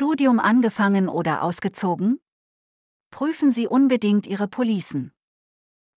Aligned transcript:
Studium 0.00 0.38
angefangen 0.38 1.08
oder 1.08 1.42
ausgezogen? 1.42 2.20
Prüfen 3.10 3.50
Sie 3.50 3.66
unbedingt 3.66 4.28
Ihre 4.28 4.46
Policen. 4.46 5.10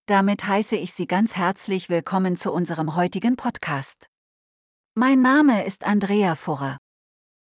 Damit 0.07 0.47
heiße 0.47 0.75
ich 0.75 0.93
Sie 0.93 1.05
ganz 1.05 1.35
herzlich 1.35 1.87
willkommen 1.87 2.35
zu 2.35 2.51
unserem 2.51 2.95
heutigen 2.95 3.35
Podcast. 3.35 4.07
Mein 4.95 5.21
Name 5.21 5.65
ist 5.65 5.83
Andrea 5.83 6.33
Furrer. 6.33 6.79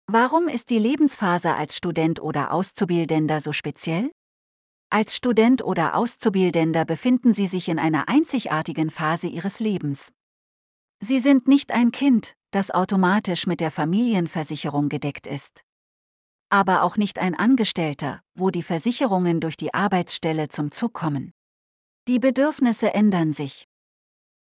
Warum 0.08 0.50
ist 0.50 0.72
die 0.72 0.78
Lebensphase 0.78 1.56
als 1.56 1.78
Student 1.78 2.22
oder 2.22 2.52
Auszubildender 2.52 3.40
so 3.40 3.54
speziell? 3.54 4.12
Als 4.90 5.16
Student 5.16 5.64
oder 5.64 5.96
Auszubildender 5.96 6.84
befinden 6.84 7.34
Sie 7.34 7.48
sich 7.48 7.70
in 7.70 7.80
einer 7.80 8.10
einzigartigen 8.10 8.90
Phase 8.90 9.28
Ihres 9.28 9.62
Lebens. 9.62 10.12
Sie 11.00 11.20
sind 11.20 11.48
nicht 11.48 11.72
ein 11.72 11.94
Kind, 11.94 12.36
das 12.52 12.72
automatisch 12.72 13.48
mit 13.48 13.62
der 13.62 13.72
Familienversicherung 13.72 14.90
gedeckt 14.90 15.28
ist. 15.28 15.64
Aber 16.52 16.84
auch 16.84 16.98
nicht 16.98 17.18
ein 17.18 17.34
Angestellter, 17.34 18.22
wo 18.36 18.50
die 18.50 18.62
Versicherungen 18.62 19.40
durch 19.40 19.56
die 19.56 19.74
Arbeitsstelle 19.74 20.50
zum 20.50 20.72
Zug 20.72 20.94
kommen. 20.94 21.32
Die 22.10 22.20
Bedürfnisse 22.20 22.94
ändern 22.94 23.34
sich. 23.34 23.70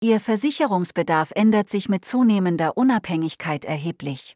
Ihr 0.01 0.19
Versicherungsbedarf 0.19 1.31
ändert 1.35 1.69
sich 1.69 1.87
mit 1.87 2.05
zunehmender 2.05 2.77
Unabhängigkeit 2.77 3.63
erheblich. 3.63 4.35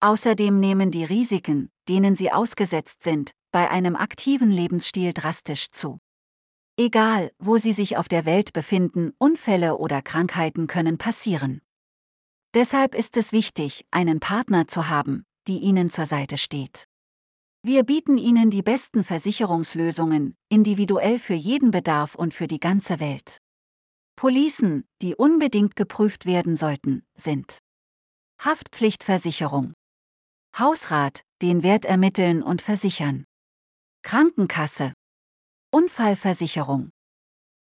Außerdem 0.00 0.60
nehmen 0.60 0.90
die 0.90 1.04
Risiken, 1.04 1.70
denen 1.88 2.16
sie 2.16 2.30
ausgesetzt 2.30 3.02
sind, 3.02 3.30
bei 3.50 3.70
einem 3.70 3.96
aktiven 3.96 4.50
Lebensstil 4.50 5.14
drastisch 5.14 5.70
zu. 5.70 6.00
Egal, 6.76 7.30
wo 7.38 7.56
sie 7.56 7.72
sich 7.72 7.96
auf 7.96 8.08
der 8.08 8.26
Welt 8.26 8.52
befinden, 8.52 9.14
Unfälle 9.16 9.78
oder 9.78 10.02
Krankheiten 10.02 10.66
können 10.66 10.98
passieren. 10.98 11.62
Deshalb 12.52 12.94
ist 12.94 13.16
es 13.16 13.32
wichtig, 13.32 13.86
einen 13.90 14.20
Partner 14.20 14.66
zu 14.66 14.88
haben, 14.90 15.24
die 15.46 15.58
Ihnen 15.58 15.90
zur 15.90 16.06
Seite 16.06 16.38
steht. 16.38 16.86
Wir 17.62 17.82
bieten 17.82 18.18
Ihnen 18.18 18.50
die 18.50 18.62
besten 18.62 19.04
Versicherungslösungen, 19.04 20.36
individuell 20.50 21.18
für 21.18 21.34
jeden 21.34 21.70
Bedarf 21.70 22.14
und 22.14 22.34
für 22.34 22.46
die 22.46 22.60
ganze 22.60 23.00
Welt. 23.00 23.38
Policen, 24.16 24.84
die 25.02 25.14
unbedingt 25.14 25.74
geprüft 25.74 26.26
werden 26.26 26.56
sollten, 26.56 27.04
sind 27.14 27.58
Haftpflichtversicherung, 28.38 29.72
Hausrat, 30.58 31.22
den 31.40 31.62
Wert 31.62 31.84
ermitteln 31.84 32.42
und 32.42 32.62
versichern, 32.62 33.24
Krankenkasse, 34.02 34.92
Unfallversicherung, 35.72 36.90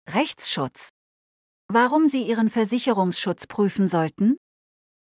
Rechtsschutz. 0.08 0.90
Warum 1.68 2.08
Sie 2.08 2.22
Ihren 2.26 2.50
Versicherungsschutz 2.50 3.46
prüfen 3.46 3.88
sollten? 3.88 4.38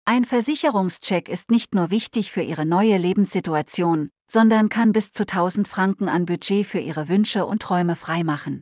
Ein 0.06 0.26
Versicherungscheck 0.26 1.30
ist 1.30 1.52
nicht 1.52 1.76
nur 1.76 1.92
wichtig 1.92 2.32
für 2.32 2.42
Ihre 2.42 2.66
neue 2.66 2.98
Lebenssituation, 2.98 4.10
sondern 4.30 4.70
kann 4.70 4.92
bis 4.92 5.12
zu 5.12 5.24
1000 5.24 5.68
Franken 5.68 6.10
an 6.10 6.26
Budget 6.26 6.66
für 6.66 6.80
Ihre 6.80 7.08
Wünsche 7.08 7.46
und 7.46 7.62
Träume 7.62 7.96
freimachen. 7.96 8.62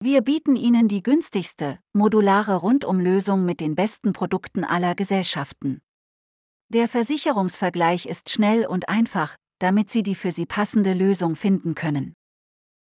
Wir 0.00 0.22
bieten 0.22 0.54
Ihnen 0.54 0.86
die 0.86 1.02
günstigste, 1.02 1.78
modulare 1.92 2.56
Rundumlösung 2.56 3.44
mit 3.44 3.60
den 3.60 3.74
besten 3.74 4.12
Produkten 4.12 4.62
aller 4.62 4.94
Gesellschaften. 4.94 5.80
Der 6.68 6.86
Versicherungsvergleich 6.86 8.06
ist 8.06 8.30
schnell 8.30 8.66
und 8.66 8.88
einfach, 8.88 9.36
damit 9.58 9.90
Sie 9.90 10.02
die 10.02 10.14
für 10.14 10.30
Sie 10.30 10.46
passende 10.46 10.92
Lösung 10.92 11.34
finden 11.34 11.74
können. 11.74 12.14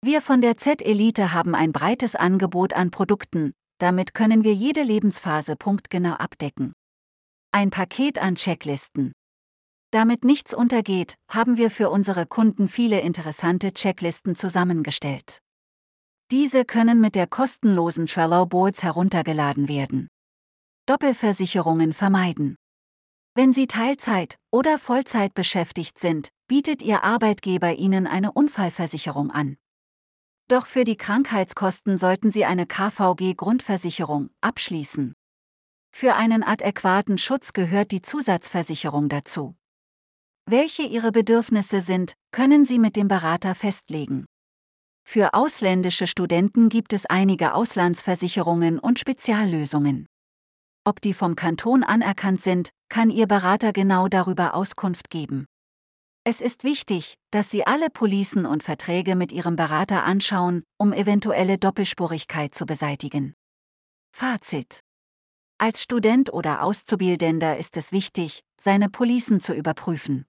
Wir 0.03 0.21
von 0.21 0.41
der 0.41 0.57
Z-Elite 0.57 1.31
haben 1.33 1.55
ein 1.55 1.71
breites 1.71 2.15
Angebot 2.15 2.73
an 2.73 2.91
Produkten, 2.91 3.53
damit 3.79 4.13
können 4.13 4.43
wir 4.43 4.53
jede 4.53 4.83
Lebensphase 4.83 5.55
punktgenau 5.55 6.13
abdecken. 6.13 6.73
Ein 7.51 7.69
Paket 7.69 8.19
an 8.19 8.35
Checklisten. 8.35 9.13
Damit 9.91 10.25
nichts 10.25 10.53
untergeht, 10.53 11.15
haben 11.29 11.57
wir 11.57 11.71
für 11.71 11.89
unsere 11.89 12.25
Kunden 12.25 12.67
viele 12.67 12.99
interessante 12.99 13.73
Checklisten 13.73 14.35
zusammengestellt. 14.35 15.39
Diese 16.29 16.65
können 16.65 16.99
mit 16.99 17.15
der 17.15 17.25
kostenlosen 17.25 18.05
Trello 18.05 18.45
Boards 18.45 18.83
heruntergeladen 18.83 19.69
werden. 19.69 20.09
Doppelversicherungen 20.85 21.93
vermeiden. 21.93 22.57
Wenn 23.33 23.53
Sie 23.53 23.67
Teilzeit 23.67 24.37
oder 24.51 24.77
Vollzeit 24.77 25.33
beschäftigt 25.33 25.99
sind, 25.99 26.29
bietet 26.47 26.81
Ihr 26.81 27.03
Arbeitgeber 27.03 27.75
Ihnen 27.75 28.07
eine 28.07 28.33
Unfallversicherung 28.33 29.31
an. 29.31 29.55
Doch 30.49 30.65
für 30.65 30.83
die 30.83 30.97
Krankheitskosten 30.97 31.97
sollten 31.97 32.31
Sie 32.31 32.45
eine 32.45 32.65
KVG-Grundversicherung 32.65 34.31
abschließen. 34.41 35.13
Für 35.99 36.15
einen 36.15 36.43
adäquaten 36.43 37.17
Schutz 37.17 37.53
gehört 37.53 37.89
die 37.89 38.03
Zusatzversicherung 38.03 39.09
dazu. 39.09 39.55
Welche 40.45 40.83
Ihre 40.83 41.11
Bedürfnisse 41.11 41.81
sind, 41.81 42.13
können 42.29 42.65
Sie 42.65 42.77
mit 42.77 42.95
dem 42.95 43.07
Berater 43.07 43.55
festlegen. 43.55 44.27
Für 45.03 45.33
ausländische 45.33 46.05
Studenten 46.05 46.69
gibt 46.69 46.93
es 46.93 47.07
einige 47.07 47.55
Auslandsversicherungen 47.55 48.77
und 48.77 48.99
Speziallösungen. 48.99 50.05
Ob 50.85 51.01
die 51.01 51.15
vom 51.15 51.35
Kanton 51.35 51.83
anerkannt 51.83 52.43
sind, 52.43 52.69
kann 52.89 53.09
Ihr 53.09 53.25
Berater 53.25 53.73
genau 53.73 54.07
darüber 54.07 54.53
Auskunft 54.53 55.09
geben. 55.09 55.47
Es 56.23 56.41
ist 56.41 56.63
wichtig, 56.63 57.15
dass 57.31 57.49
Sie 57.49 57.65
alle 57.65 57.89
Policen 57.89 58.45
und 58.45 58.61
Verträge 58.61 59.15
mit 59.15 59.31
Ihrem 59.31 59.55
Berater 59.55 60.03
anschauen, 60.03 60.61
um 60.77 60.93
eventuelle 60.93 61.57
Doppelspurigkeit 61.57 62.53
zu 62.53 62.67
beseitigen. 62.67 63.33
Fazit. 64.15 64.81
Als 65.59 65.81
Student 65.81 66.31
oder 66.31 66.61
Auszubildender 66.61 67.57
ist 67.57 67.77
es 67.77 67.91
wichtig, 67.91 68.43
seine 68.61 68.89
Policen 68.89 69.39
zu 69.39 69.53
überprüfen. 69.55 70.25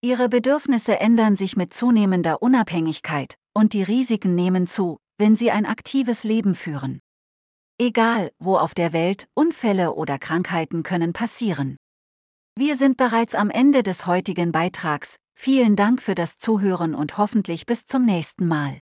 Ihre 0.00 0.28
Bedürfnisse 0.28 0.98
ändern 0.98 1.36
sich 1.36 1.56
mit 1.56 1.72
zunehmender 1.72 2.42
Unabhängigkeit, 2.42 3.36
und 3.54 3.72
die 3.72 3.84
Risiken 3.84 4.34
nehmen 4.34 4.66
zu, 4.66 4.98
wenn 5.16 5.36
sie 5.36 5.52
ein 5.52 5.64
aktives 5.64 6.24
Leben 6.24 6.56
führen. 6.56 6.98
Egal, 7.78 8.32
wo 8.40 8.56
auf 8.56 8.74
der 8.74 8.92
Welt, 8.92 9.28
Unfälle 9.34 9.94
oder 9.94 10.18
Krankheiten 10.18 10.82
können 10.82 11.12
passieren. 11.12 11.76
Wir 12.56 12.76
sind 12.76 12.96
bereits 12.96 13.36
am 13.36 13.48
Ende 13.48 13.84
des 13.84 14.06
heutigen 14.06 14.50
Beitrags, 14.50 15.18
vielen 15.34 15.76
Dank 15.76 16.02
für 16.02 16.16
das 16.16 16.36
Zuhören 16.36 16.96
und 16.96 17.16
hoffentlich 17.16 17.64
bis 17.64 17.86
zum 17.86 18.04
nächsten 18.04 18.48
Mal. 18.48 18.80